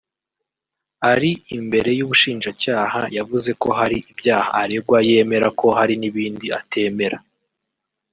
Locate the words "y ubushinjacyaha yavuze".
1.97-3.49